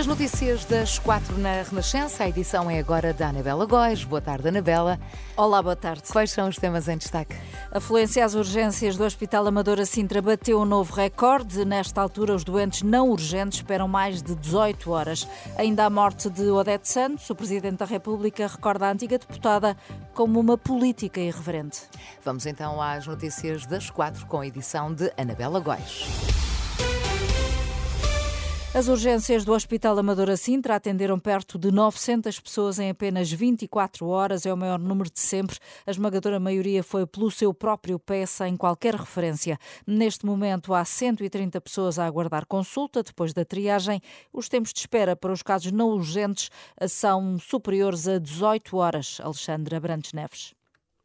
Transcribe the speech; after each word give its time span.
As 0.00 0.06
notícias 0.06 0.64
das 0.64 0.98
quatro 0.98 1.36
na 1.36 1.60
Renascença, 1.60 2.24
a 2.24 2.28
edição 2.30 2.70
é 2.70 2.78
agora 2.78 3.12
da 3.12 3.28
Anabela 3.28 3.66
Góis. 3.66 4.02
Boa 4.02 4.22
tarde, 4.22 4.48
Anabela. 4.48 4.98
Olá, 5.36 5.62
boa 5.62 5.76
tarde. 5.76 6.04
Quais 6.10 6.30
são 6.30 6.48
os 6.48 6.56
temas 6.56 6.88
em 6.88 6.96
destaque? 6.96 7.36
A 7.70 7.78
fluência 7.80 8.24
às 8.24 8.34
urgências 8.34 8.96
do 8.96 9.04
Hospital 9.04 9.46
Amadora 9.46 9.84
Sintra 9.84 10.22
bateu 10.22 10.58
um 10.58 10.64
novo 10.64 10.94
recorde. 10.94 11.66
Nesta 11.66 12.00
altura, 12.00 12.34
os 12.34 12.44
doentes 12.44 12.80
não 12.80 13.10
urgentes 13.10 13.58
esperam 13.58 13.86
mais 13.86 14.22
de 14.22 14.34
18 14.34 14.90
horas. 14.90 15.28
Ainda 15.58 15.84
a 15.84 15.90
morte 15.90 16.30
de 16.30 16.48
Odete 16.50 16.88
Santos, 16.88 17.28
o 17.28 17.34
Presidente 17.34 17.76
da 17.76 17.84
República 17.84 18.46
recorda 18.46 18.86
a 18.86 18.92
antiga 18.92 19.18
deputada 19.18 19.76
como 20.14 20.40
uma 20.40 20.56
política 20.56 21.20
irreverente. 21.20 21.82
Vamos 22.24 22.46
então 22.46 22.80
às 22.80 23.06
notícias 23.06 23.66
das 23.66 23.90
quatro 23.90 24.24
com 24.24 24.40
a 24.40 24.46
edição 24.46 24.94
de 24.94 25.12
Anabela 25.18 25.60
Góis. 25.60 26.29
As 28.72 28.86
urgências 28.86 29.44
do 29.44 29.52
Hospital 29.52 29.98
Amadora 29.98 30.36
Sintra 30.36 30.76
atenderam 30.76 31.18
perto 31.18 31.58
de 31.58 31.72
900 31.72 32.38
pessoas 32.38 32.78
em 32.78 32.88
apenas 32.88 33.28
24 33.30 34.06
horas, 34.06 34.46
é 34.46 34.54
o 34.54 34.56
maior 34.56 34.78
número 34.78 35.10
de 35.10 35.18
sempre. 35.18 35.58
A 35.84 35.90
esmagadora 35.90 36.38
maioria 36.38 36.80
foi 36.80 37.04
pelo 37.04 37.32
seu 37.32 37.52
próprio 37.52 37.98
pé, 37.98 38.24
sem 38.26 38.56
qualquer 38.56 38.94
referência. 38.94 39.58
Neste 39.84 40.24
momento, 40.24 40.72
há 40.72 40.84
130 40.84 41.60
pessoas 41.60 41.98
a 41.98 42.06
aguardar 42.06 42.46
consulta 42.46 43.02
depois 43.02 43.32
da 43.32 43.44
triagem. 43.44 44.00
Os 44.32 44.48
tempos 44.48 44.72
de 44.72 44.78
espera 44.78 45.16
para 45.16 45.32
os 45.32 45.42
casos 45.42 45.72
não 45.72 45.88
urgentes 45.88 46.48
são 46.88 47.40
superiores 47.40 48.06
a 48.06 48.20
18 48.20 48.76
horas. 48.76 49.18
Alexandre 49.20 49.74
Abrantes 49.74 50.12
Neves. 50.12 50.59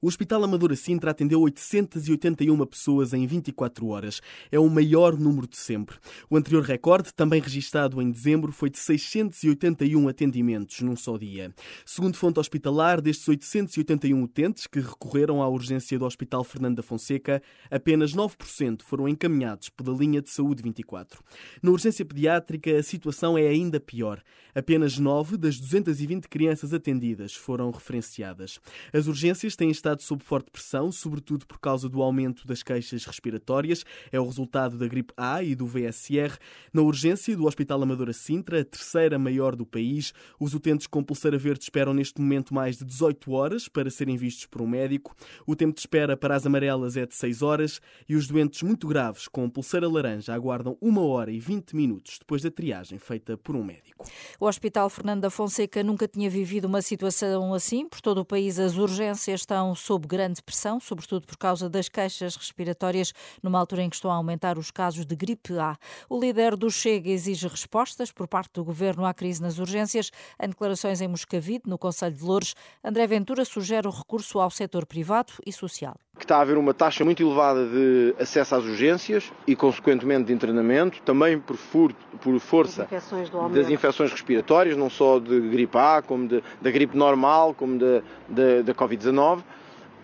O 0.05 0.07
Hospital 0.07 0.43
Amadora 0.43 0.75
Sintra 0.75 1.09
atendeu 1.09 1.41
881 1.41 2.63
pessoas 2.67 3.11
em 3.11 3.25
24 3.25 3.87
horas. 3.87 4.21
É 4.51 4.59
o 4.59 4.69
maior 4.69 5.17
número 5.17 5.47
de 5.47 5.57
sempre. 5.57 5.97
O 6.29 6.37
anterior 6.37 6.61
recorde, 6.61 7.11
também 7.11 7.41
registado 7.41 7.99
em 7.99 8.11
dezembro, 8.11 8.51
foi 8.51 8.69
de 8.69 8.77
681 8.77 10.07
atendimentos 10.07 10.79
num 10.81 10.95
só 10.95 11.17
dia. 11.17 11.51
Segundo 11.83 12.17
fonte 12.17 12.39
hospitalar, 12.39 13.01
destes 13.01 13.27
881 13.27 14.21
utentes 14.21 14.67
que 14.67 14.79
recorreram 14.79 15.41
à 15.41 15.49
urgência 15.49 15.97
do 15.97 16.05
Hospital 16.05 16.43
Fernando 16.43 16.75
da 16.75 16.83
Fonseca, 16.83 17.41
apenas 17.71 18.13
9% 18.13 18.83
foram 18.83 19.09
encaminhados 19.09 19.69
pela 19.69 19.97
linha 19.97 20.21
de 20.21 20.29
saúde 20.29 20.61
24. 20.61 21.19
Na 21.63 21.71
urgência 21.71 22.05
pediátrica, 22.05 22.77
a 22.77 22.83
situação 22.83 23.35
é 23.39 23.47
ainda 23.47 23.79
pior. 23.79 24.21
Apenas 24.53 24.99
9 24.99 25.35
das 25.35 25.59
220 25.59 26.27
crianças 26.27 26.75
atendidas 26.75 27.33
foram 27.33 27.71
referenciadas. 27.71 28.59
As 28.93 29.07
urgências 29.07 29.55
têm 29.55 29.71
estado 29.71 29.94
sob 30.03 30.23
forte 30.23 30.51
pressão, 30.51 30.91
sobretudo 30.91 31.45
por 31.45 31.59
causa 31.59 31.87
do 31.89 32.01
aumento 32.01 32.45
das 32.47 32.63
queixas 32.63 33.05
respiratórias. 33.05 33.83
É 34.11 34.19
o 34.19 34.25
resultado 34.25 34.77
da 34.77 34.87
gripe 34.87 35.13
A 35.17 35.43
e 35.43 35.55
do 35.55 35.65
VSR. 35.65 36.37
Na 36.73 36.81
urgência 36.81 37.35
do 37.35 37.45
Hospital 37.45 37.81
Amadora 37.81 38.13
Sintra, 38.13 38.61
a 38.61 38.65
terceira 38.65 39.17
maior 39.17 39.55
do 39.55 39.65
país, 39.65 40.13
os 40.39 40.53
utentes 40.53 40.87
com 40.87 41.03
pulseira 41.03 41.37
verde 41.37 41.63
esperam 41.63 41.93
neste 41.93 42.19
momento 42.19 42.53
mais 42.53 42.77
de 42.77 42.85
18 42.85 43.31
horas 43.31 43.67
para 43.67 43.89
serem 43.89 44.17
vistos 44.17 44.45
por 44.45 44.61
um 44.61 44.67
médico. 44.67 45.15
O 45.45 45.55
tempo 45.55 45.73
de 45.73 45.79
espera 45.79 46.17
para 46.17 46.35
as 46.35 46.45
amarelas 46.45 46.97
é 46.97 47.05
de 47.05 47.15
6 47.15 47.41
horas 47.41 47.81
e 48.07 48.15
os 48.15 48.27
doentes 48.27 48.61
muito 48.61 48.87
graves 48.87 49.27
com 49.27 49.49
pulseira 49.49 49.87
laranja 49.87 50.33
aguardam 50.33 50.77
1 50.81 50.97
hora 50.97 51.31
e 51.31 51.39
20 51.39 51.75
minutos 51.75 52.17
depois 52.19 52.41
da 52.41 52.51
triagem 52.51 52.99
feita 52.99 53.37
por 53.37 53.55
um 53.55 53.63
médico. 53.63 54.05
O 54.39 54.45
Hospital 54.45 54.89
Fernando 54.89 55.21
da 55.21 55.29
Fonseca 55.29 55.83
nunca 55.83 56.07
tinha 56.07 56.29
vivido 56.29 56.65
uma 56.65 56.81
situação 56.81 57.53
assim. 57.53 57.87
Por 57.87 58.01
todo 58.01 58.19
o 58.19 58.25
país, 58.25 58.59
as 58.59 58.77
urgências 58.77 59.41
estão 59.41 59.75
sob 59.85 60.07
grande 60.07 60.41
pressão, 60.41 60.79
sobretudo 60.79 61.27
por 61.27 61.37
causa 61.37 61.69
das 61.69 61.87
queixas 61.87 62.35
respiratórias, 62.35 63.13
numa 63.43 63.59
altura 63.59 63.83
em 63.83 63.89
que 63.89 63.95
estão 63.95 64.09
a 64.09 64.15
aumentar 64.15 64.57
os 64.57 64.71
casos 64.71 65.05
de 65.05 65.15
gripe 65.15 65.57
A. 65.59 65.77
O 66.09 66.19
líder 66.19 66.55
do 66.55 66.71
Chega 66.71 67.09
exige 67.09 67.47
respostas 67.47 68.11
por 68.11 68.27
parte 68.27 68.53
do 68.53 68.63
governo 68.63 69.05
à 69.05 69.13
crise 69.13 69.41
nas 69.41 69.59
urgências. 69.59 70.09
Em 70.41 70.49
declarações 70.49 71.01
em 71.01 71.07
Moscavide, 71.07 71.63
no 71.67 71.77
Conselho 71.77 72.15
de 72.15 72.23
Louros, 72.23 72.55
André 72.83 73.05
Ventura 73.05 73.45
sugere 73.45 73.87
o 73.87 73.91
recurso 73.91 74.39
ao 74.39 74.49
setor 74.49 74.87
privado 74.87 75.33
e 75.45 75.53
social 75.53 75.95
que 76.17 76.23
está 76.23 76.37
a 76.37 76.41
haver 76.41 76.57
uma 76.57 76.73
taxa 76.73 77.03
muito 77.03 77.21
elevada 77.21 77.67
de 77.67 78.15
acesso 78.17 78.55
às 78.55 78.63
urgências 78.63 79.33
e, 79.45 79.53
consequentemente, 79.53 80.27
de 80.27 80.33
internamento, 80.33 81.01
também 81.01 81.37
por, 81.37 81.57
furto, 81.57 81.99
por 82.21 82.39
força 82.39 82.83
infecções 82.83 83.29
das 83.53 83.69
infecções 83.69 84.11
respiratórias, 84.11 84.77
não 84.77 84.89
só 84.89 85.19
de 85.19 85.41
gripe 85.41 85.77
A, 85.77 86.01
como 86.01 86.25
de, 86.25 86.41
da 86.61 86.71
gripe 86.71 86.97
normal, 86.97 87.53
como 87.53 87.77
da 87.77 88.73
Covid-19 88.73 89.43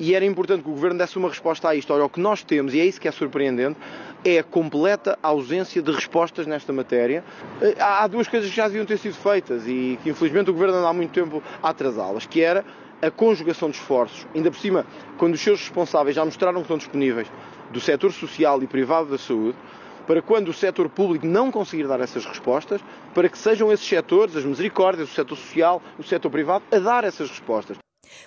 e 0.01 0.15
era 0.15 0.25
importante 0.25 0.63
que 0.63 0.69
o 0.69 0.71
Governo 0.71 0.97
desse 0.97 1.15
uma 1.15 1.29
resposta 1.29 1.69
a 1.69 1.75
isto. 1.75 1.93
Olha, 1.93 2.05
o 2.05 2.09
que 2.09 2.19
nós 2.19 2.43
temos, 2.43 2.73
e 2.73 2.79
é 2.79 2.85
isso 2.85 2.99
que 2.99 3.07
é 3.07 3.11
surpreendente, 3.11 3.77
é 4.25 4.39
a 4.39 4.43
completa 4.43 5.15
ausência 5.21 5.79
de 5.79 5.91
respostas 5.91 6.47
nesta 6.47 6.73
matéria. 6.73 7.23
Eh, 7.61 7.75
há 7.79 8.07
duas 8.07 8.27
coisas 8.27 8.49
que 8.49 8.55
já 8.55 8.65
deviam 8.67 8.83
ter 8.83 8.97
sido 8.97 9.13
feitas 9.13 9.67
e 9.67 9.99
que 10.01 10.09
infelizmente 10.09 10.49
o 10.49 10.53
Governo 10.53 10.77
anda 10.77 10.87
há 10.87 10.93
muito 10.93 11.11
tempo 11.11 11.43
a 11.61 11.69
atrasá-las, 11.69 12.25
que 12.25 12.41
era 12.41 12.65
a 12.99 13.11
conjugação 13.11 13.69
de 13.69 13.77
esforços, 13.77 14.25
ainda 14.33 14.49
por 14.49 14.59
cima, 14.59 14.87
quando 15.19 15.35
os 15.35 15.41
seus 15.41 15.59
responsáveis 15.59 16.15
já 16.15 16.25
mostraram 16.25 16.55
que 16.55 16.61
estão 16.61 16.77
disponíveis 16.77 17.27
do 17.71 17.79
setor 17.79 18.11
social 18.11 18.61
e 18.63 18.65
privado 18.65 19.11
da 19.11 19.19
saúde, 19.19 19.57
para 20.07 20.19
quando 20.19 20.47
o 20.47 20.53
setor 20.53 20.89
público 20.89 21.27
não 21.27 21.51
conseguir 21.51 21.85
dar 21.87 21.99
essas 21.99 22.25
respostas, 22.25 22.81
para 23.13 23.29
que 23.29 23.37
sejam 23.37 23.71
esses 23.71 23.87
setores, 23.87 24.35
as 24.35 24.45
misericórdias, 24.45 25.11
o 25.11 25.13
setor 25.13 25.37
social, 25.37 25.79
o 25.99 26.03
setor 26.03 26.31
privado, 26.31 26.63
a 26.71 26.79
dar 26.79 27.03
essas 27.03 27.29
respostas. 27.29 27.77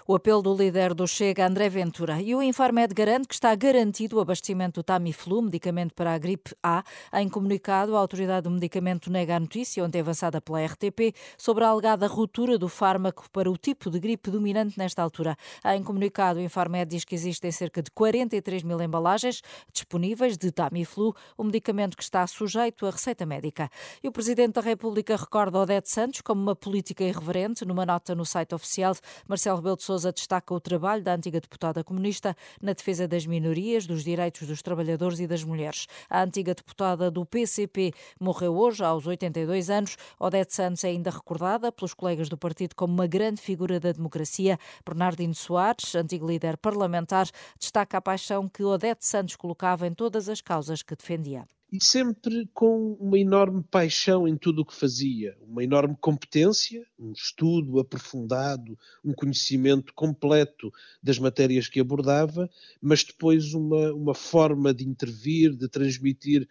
O 0.07 0.15
apelo 0.15 0.43
do 0.43 0.55
líder 0.55 0.95
do 0.95 1.07
Chega, 1.07 1.47
André 1.47 1.69
Ventura. 1.69 2.21
E 2.21 2.35
o 2.35 2.43
Infarmed 2.43 2.95
garante 2.95 3.29
que 3.29 3.35
está 3.35 3.55
garantido 3.55 4.17
o 4.17 4.21
abastecimento 4.21 4.81
do 4.81 4.83
Tamiflu, 4.85 5.43
medicamento 5.43 5.95
para 5.95 6.15
a 6.15 6.19
gripe 6.19 6.55
A. 6.63 6.83
Em 7.13 7.29
comunicado, 7.29 7.97
a 7.97 8.01
autoridade 8.01 8.45
do 8.45 8.51
medicamento 8.51 9.11
nega 9.11 9.37
a 9.37 9.41
notícia, 9.41 9.85
ontem 9.85 10.01
avançada 10.01 10.41
pela 10.41 10.65
RTP, 10.65 11.15
sobre 11.37 11.65
a 11.65 11.69
alegada 11.69 12.07
ruptura 12.07 12.59
do 12.59 12.69
fármaco 12.69 13.29
para 13.31 13.51
o 13.51 13.57
tipo 13.57 13.91
de 13.91 13.99
gripe 13.99 14.31
dominante 14.31 14.79
nesta 14.79 15.03
altura. 15.03 15.37
Em 15.65 15.83
comunicado, 15.83 16.39
o 16.39 16.43
Infarmed 16.43 16.91
diz 16.91 17.05
que 17.05 17.15
existem 17.15 17.51
cerca 17.51 17.83
de 17.83 17.91
43 17.91 18.63
mil 18.63 18.81
embalagens 18.81 19.43
disponíveis 19.73 20.37
de 20.37 20.51
Tamiflu, 20.51 21.15
o 21.37 21.45
medicamento 21.45 21.97
que 21.97 22.03
está 22.03 22.27
sujeito 22.27 22.87
à 22.87 22.91
receita 22.91 23.25
médica. 23.27 23.71
E 24.03 24.09
o 24.09 24.13
Presidente 24.13 24.55
da 24.55 24.61
República 24.61 25.17
recorda 25.17 25.59
Odete 25.59 25.91
Santos 25.91 26.21
como 26.21 26.43
uma 26.43 26.57
política 26.57 27.05
irreverente. 27.05 27.65
Numa 27.65 27.87
nota 27.87 28.15
no 28.15 28.25
site 28.25 28.55
oficial, 28.55 28.95
Marcelo 29.29 29.57
Rebelo 29.57 29.74
Rebelo 29.75 29.77
de 29.77 29.83
Sousa 29.83 30.13
destaca 30.13 30.55
o 30.55 30.61
trabalho 30.61 31.03
da 31.03 31.15
antiga 31.15 31.41
deputada 31.41 31.83
comunista 31.83 32.37
na 32.63 32.73
defesa 32.73 33.09
das 33.09 33.27
minorias, 33.27 33.87
dos 33.87 34.05
direitos 34.05 34.47
dos 34.47 34.63
trabalhadores 34.63 35.19
e 35.19 35.27
das 35.27 35.43
mulheres. 35.43 35.87
A 36.09 36.23
antiga 36.23 36.55
deputada 36.55 37.11
do 37.11 37.27
PCP 37.27 37.93
morreu 38.21 38.57
hoje, 38.57 38.85
aos 38.85 39.07
82 39.07 39.71
anos. 39.71 39.97
Odete 40.19 40.55
Santos 40.55 40.85
é 40.85 40.89
ainda 40.89 41.11
recordada 41.11 41.73
pelos 41.73 41.95
colegas 41.95 42.29
do 42.29 42.39
partido 42.39 42.75
como 42.77 42.95
uma 42.95 43.07
grande 43.07 43.41
figura 43.41 43.81
da 43.81 43.93
democracia. 43.93 44.59
Bernardino 44.87 45.35
Soares, 45.35 45.95
antigo 45.95 46.27
líder 46.27 46.57
parlamentar, 46.57 47.29
destaca 47.59 47.99
a 47.99 48.01
paixão 48.01 48.49
que 48.49 48.63
Odete 48.63 49.05
Santos 49.05 49.37
colocava 49.37 49.87
em 49.87 49.95
todas 49.95 50.29
as 50.29 50.41
causas 50.41 50.83
que 50.83 50.95
defendia 50.95 51.47
e 51.75 51.85
sempre 51.85 52.49
com 52.55 52.93
uma 53.01 53.19
enorme 53.19 53.61
paixão 53.69 54.29
em 54.29 54.37
tudo 54.37 54.63
o 54.63 54.65
que 54.65 54.73
fazia, 54.73 55.37
uma 55.41 55.65
enorme 55.65 55.97
competência, 56.01 56.87
um 56.97 57.11
estudo 57.11 57.81
aprofundado, 57.81 58.79
um 59.05 59.13
conhecimento 59.13 59.93
completo 59.93 60.73
das 61.03 61.19
matérias 61.19 61.67
que 61.67 61.81
abordava, 61.81 62.49
mas 62.81 63.03
depois 63.03 63.55
uma, 63.55 63.93
uma 63.93 64.15
forma 64.15 64.73
de 64.73 64.85
intervir, 64.85 65.53
de 65.57 65.69
transmitir 65.69 66.49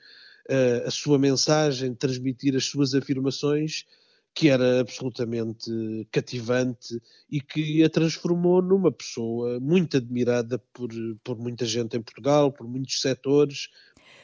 uh, 0.49 0.87
a 0.87 0.91
sua 0.91 1.17
mensagem, 1.17 1.91
de 1.91 1.97
transmitir 1.97 2.53
as 2.57 2.65
suas 2.65 2.93
afirmações 2.93 3.85
que 4.35 4.49
era 4.49 4.81
absolutamente 4.81 5.71
cativante 6.11 6.99
e 7.29 7.39
que 7.39 7.81
a 7.83 7.89
transformou 7.89 8.61
numa 8.61 8.91
pessoa 8.91 9.57
muito 9.59 9.95
admirada 9.95 10.59
por, 10.73 10.89
por 11.23 11.37
muita 11.37 11.65
gente 11.65 11.95
em 11.95 12.01
Portugal, 12.01 12.51
por 12.51 12.67
muitos 12.67 12.99
setores, 12.99 13.69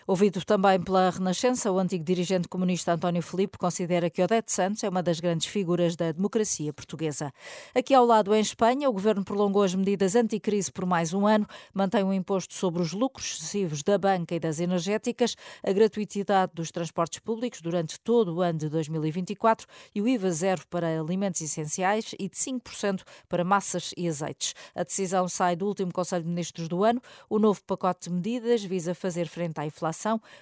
Ouvido 0.09 0.43
também 0.43 0.81
pela 0.81 1.11
Renascença, 1.11 1.71
o 1.71 1.77
antigo 1.77 2.03
dirigente 2.03 2.47
comunista 2.47 2.93
António 2.93 3.21
Filipe 3.21 3.59
considera 3.59 4.09
que 4.09 4.23
Odete 4.23 4.51
Santos 4.51 4.83
é 4.83 4.89
uma 4.89 5.03
das 5.03 5.19
grandes 5.19 5.45
figuras 5.45 5.95
da 5.95 6.11
democracia 6.11 6.73
portuguesa. 6.73 7.31
Aqui 7.75 7.93
ao 7.93 8.03
lado, 8.07 8.33
em 8.33 8.41
Espanha, 8.41 8.89
o 8.89 8.91
governo 8.91 9.23
prolongou 9.23 9.61
as 9.61 9.75
medidas 9.75 10.15
anticrise 10.15 10.71
por 10.71 10.83
mais 10.87 11.13
um 11.13 11.27
ano, 11.27 11.45
mantém 11.71 12.01
o 12.01 12.07
um 12.07 12.13
imposto 12.13 12.55
sobre 12.55 12.81
os 12.81 12.91
lucros 12.91 13.35
excessivos 13.35 13.83
da 13.83 13.99
banca 13.99 14.33
e 14.33 14.39
das 14.39 14.59
energéticas, 14.59 15.35
a 15.63 15.71
gratuitidade 15.71 16.53
dos 16.55 16.71
transportes 16.71 17.19
públicos 17.19 17.61
durante 17.61 17.99
todo 17.99 18.33
o 18.33 18.41
ano 18.41 18.57
de 18.57 18.67
2024 18.67 19.67
e 19.93 20.01
o 20.01 20.07
IVA 20.07 20.31
zero 20.31 20.63
para 20.71 20.99
alimentos 20.99 21.39
essenciais 21.41 22.15
e 22.17 22.27
de 22.27 22.35
5% 22.35 23.03
para 23.29 23.43
massas 23.43 23.93
e 23.95 24.07
azeites. 24.07 24.55
A 24.73 24.81
decisão 24.81 25.29
sai 25.29 25.55
do 25.55 25.67
último 25.67 25.93
Conselho 25.93 26.23
de 26.23 26.29
Ministros 26.29 26.67
do 26.67 26.83
ano. 26.83 26.99
O 27.29 27.37
novo 27.37 27.61
pacote 27.63 28.09
de 28.09 28.15
medidas 28.15 28.63
visa 28.63 28.95
fazer 28.95 29.27
frente 29.27 29.59
à 29.59 29.67
inflação 29.67 29.98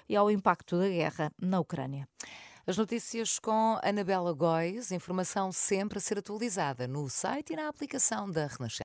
e 0.07 0.15
ao 0.15 0.30
impacto 0.30 0.77
da 0.77 0.88
guerra 0.88 1.31
na 1.39 1.59
Ucrânia. 1.59 2.07
As 2.65 2.77
notícias 2.77 3.39
com 3.39 3.80
Anabela 3.81 4.33
Góis, 4.33 4.92
informação 4.92 5.54
sempre 5.54 6.00
a 6.00 6.01
ser 6.01 6.19
atualizada 6.19 6.86
no 6.86 7.09
site 7.09 7.54
e 7.54 7.56
na 7.56 7.69
aplicação 7.69 8.30
da 8.30 8.45
Renascença. 8.45 8.75